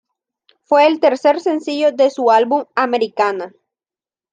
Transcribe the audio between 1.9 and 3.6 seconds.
de su álbum "Americana".